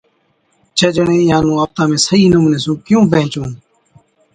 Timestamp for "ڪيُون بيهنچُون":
2.85-3.51